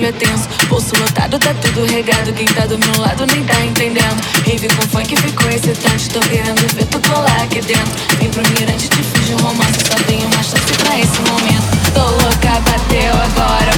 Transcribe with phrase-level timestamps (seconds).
[0.00, 0.48] preparado que o bagulho é tenso.
[0.68, 2.32] Bolso lotado, tá tudo regado.
[2.32, 4.20] Quem tá do meu lado nem tá entendendo.
[4.46, 6.10] Rave com funk ficou excitante.
[6.10, 7.92] Tô querendo ver tu colar aqui dentro.
[8.18, 9.80] Vim pro mirante, te fiz um romance.
[9.86, 11.92] Só tenho uma chance pra esse momento.
[11.92, 13.69] Tô louca, bateu agora.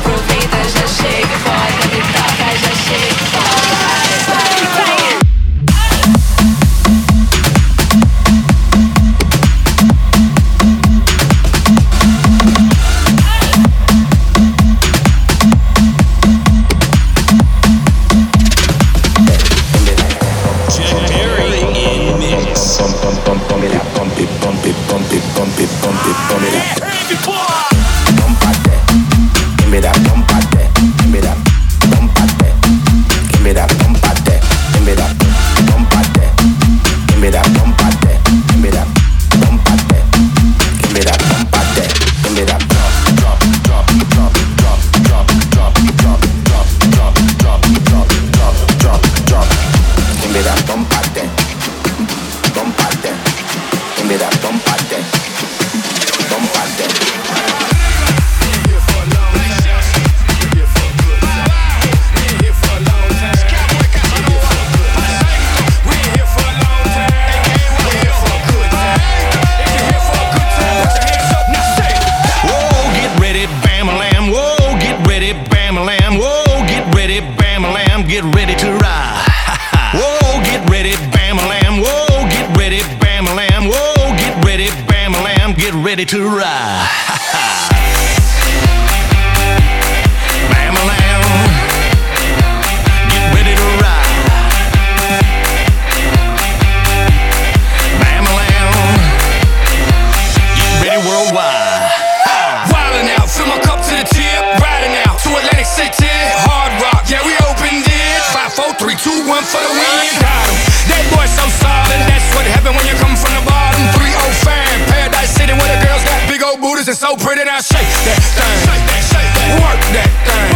[117.02, 119.58] so pretty, now shake that thing.
[119.58, 120.46] Work that thing.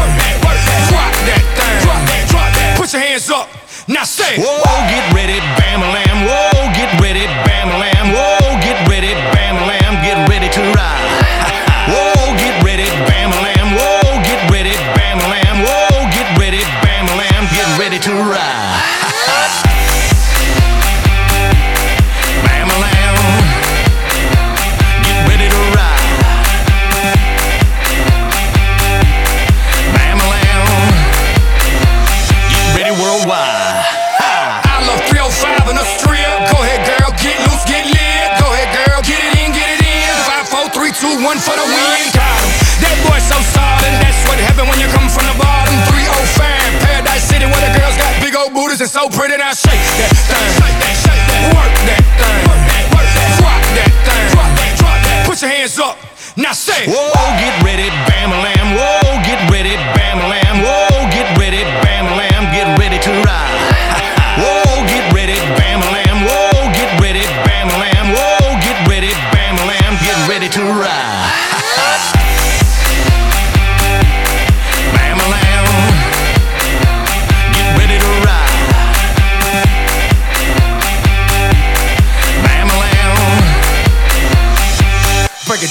[0.87, 2.77] Drop that thing.
[2.79, 3.49] Put your hands up,
[3.89, 4.39] now say.
[4.39, 5.56] Whoa, get ready.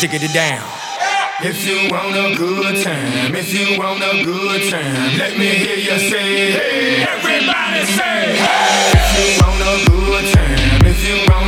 [0.04, 0.68] it, take it down.
[1.42, 5.78] If you want a good time, if you want a good time, let me hear
[5.78, 7.04] you say, hey.
[7.04, 8.92] Everybody say, hey.
[8.96, 11.45] If you want a good time, if you want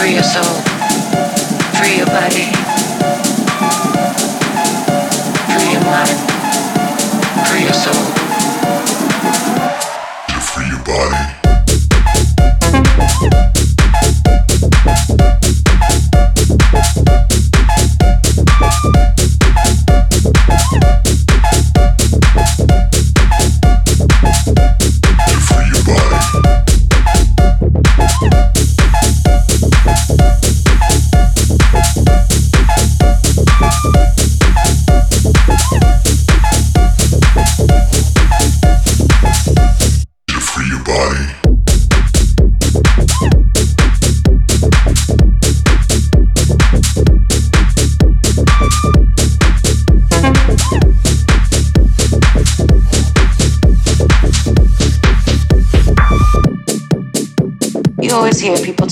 [0.00, 0.62] talking soul.
[1.76, 2.46] free your body.
[5.52, 6.16] Free your mind,
[7.46, 8.29] free your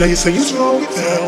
[0.00, 1.21] Now you say it's wrong with that.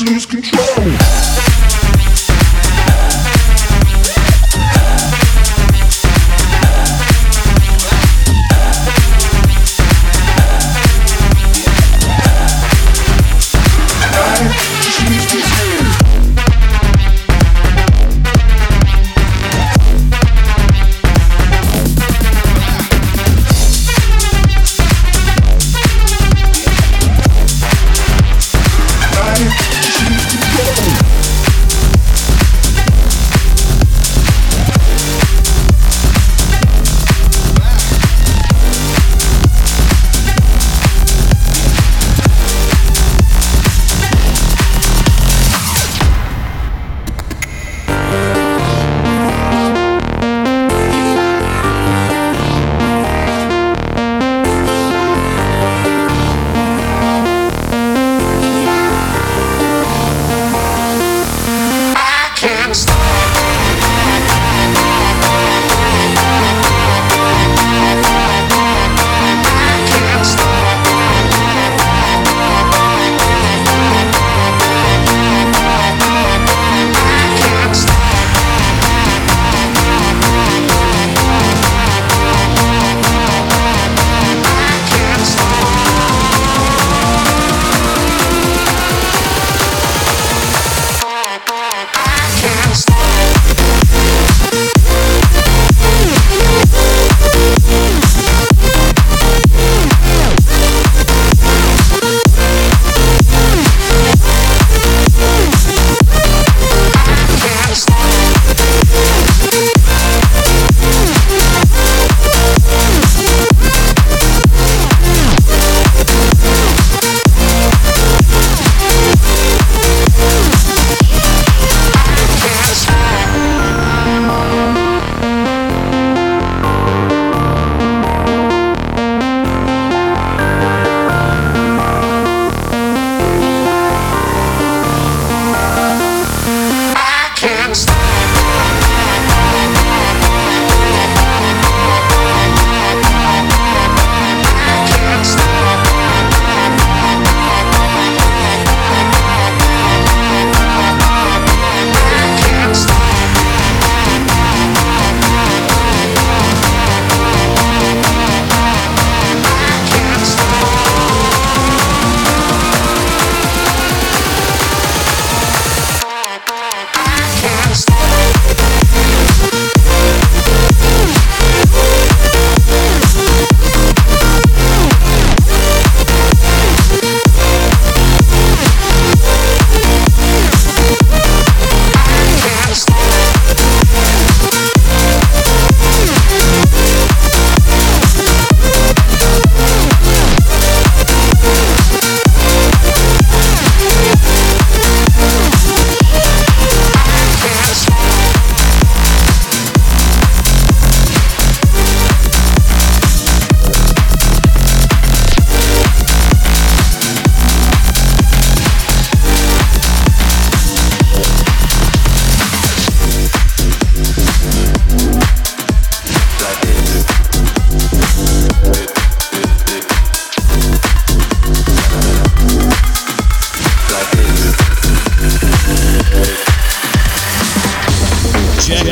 [0.00, 1.25] Lose control.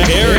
[0.06, 0.33] Here.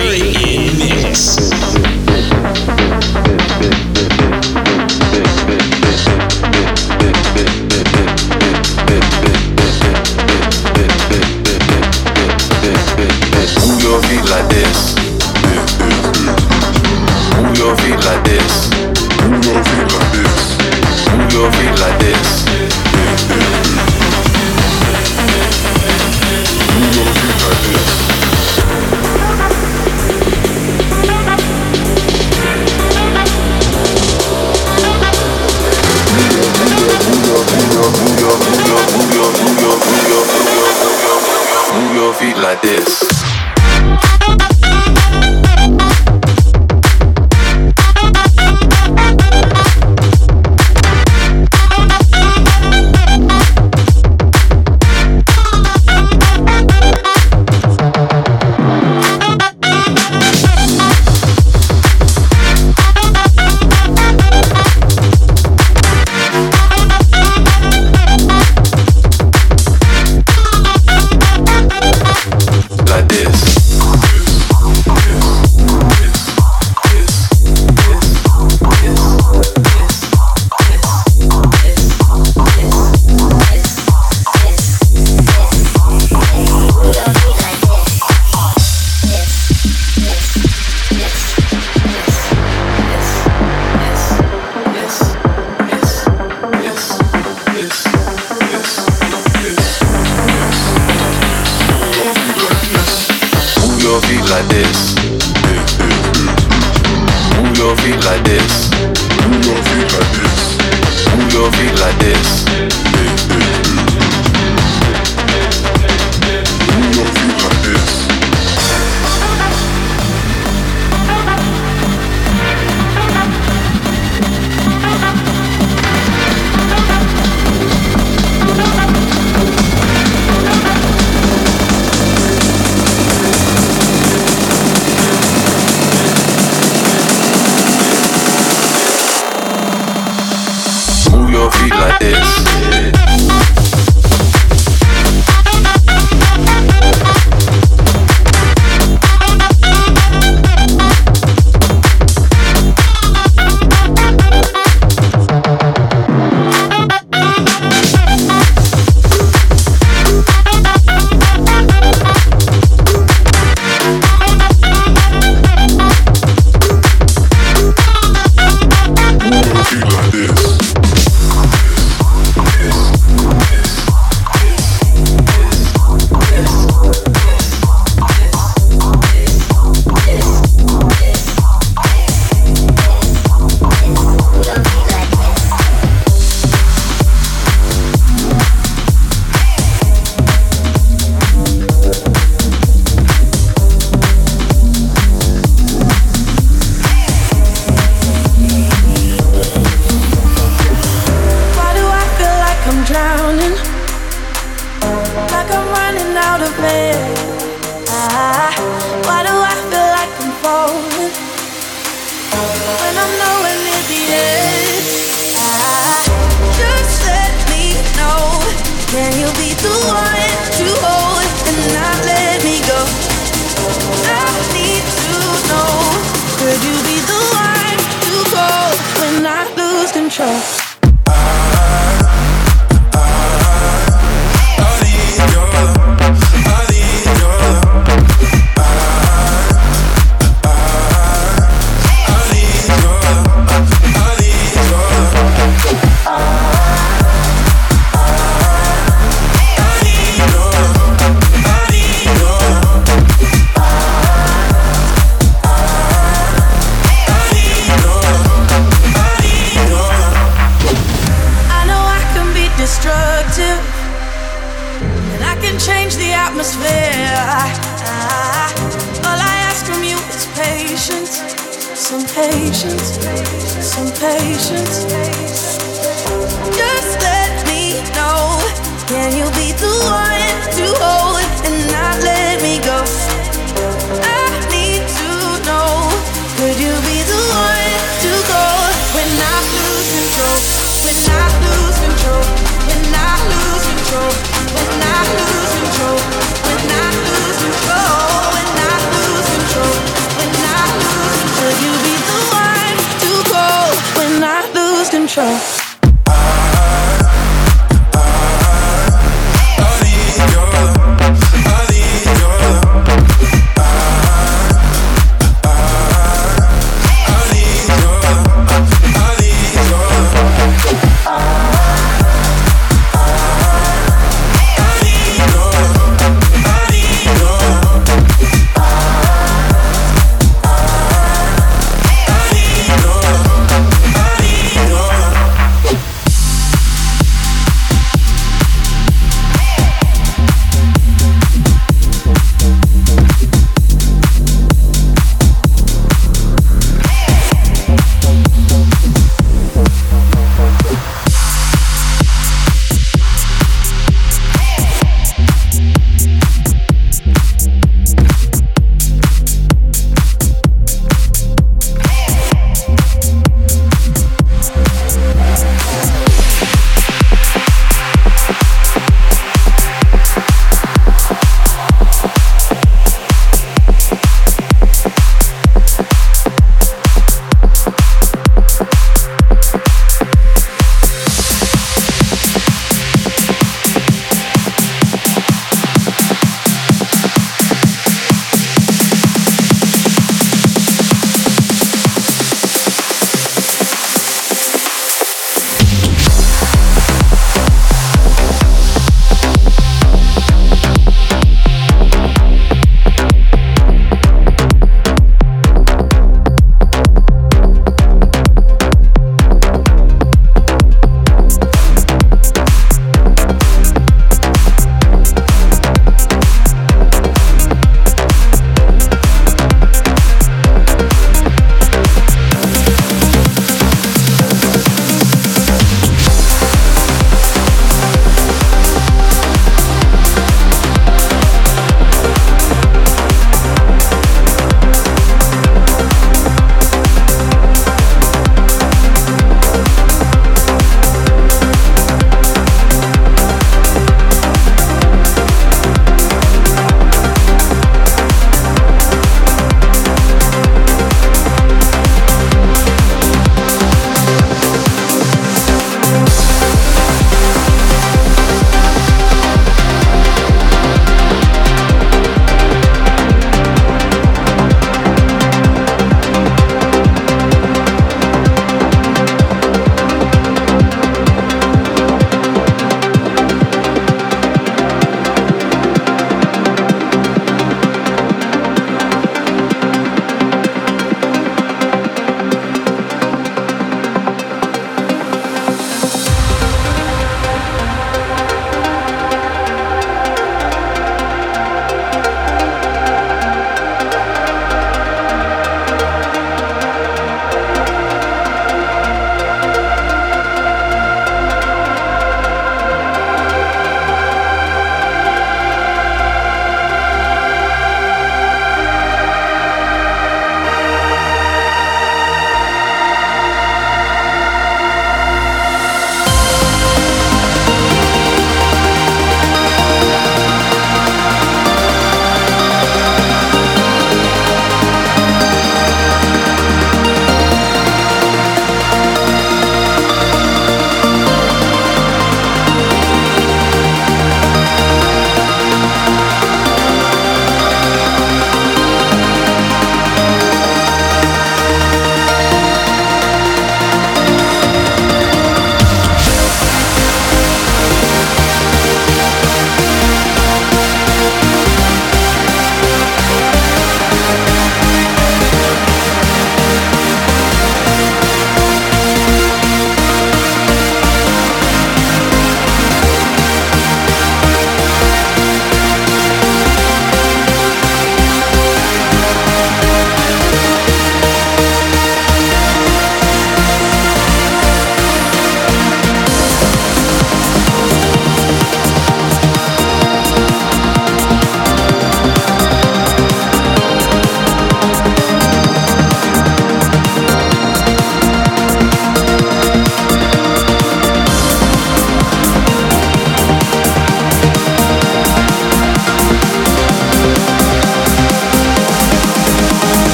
[230.16, 230.65] Control.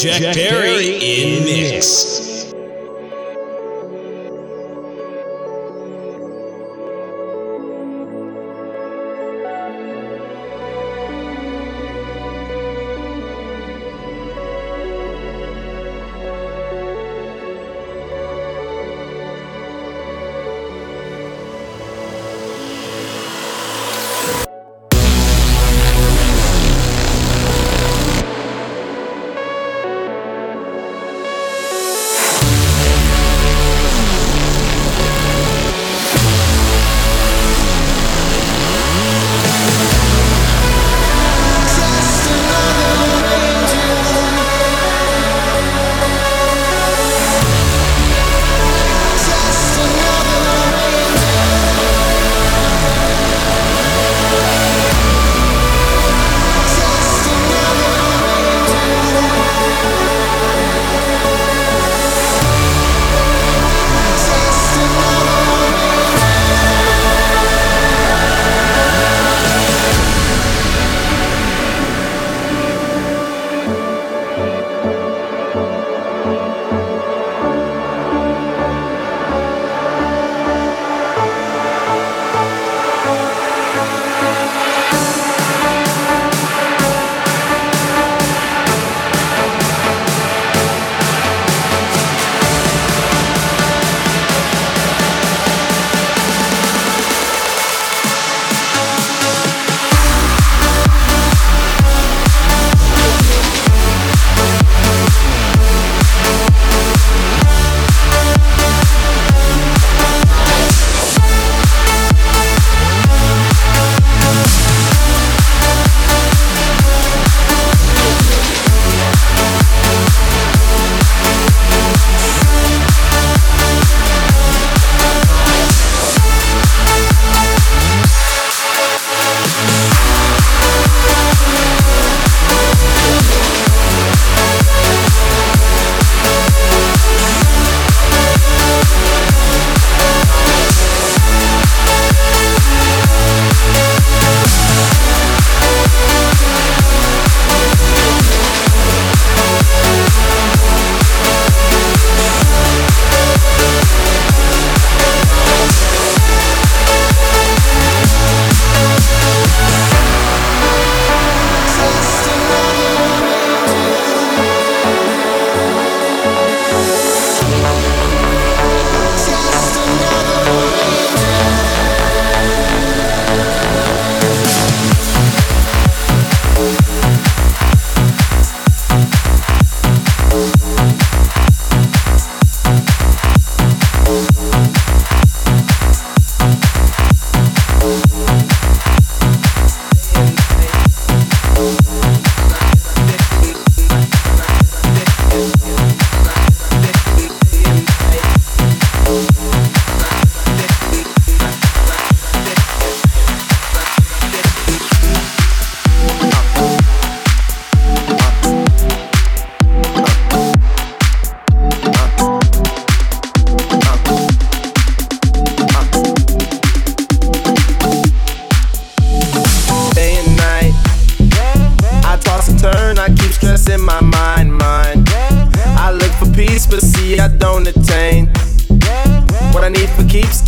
[0.00, 0.99] Jack Perry in mix.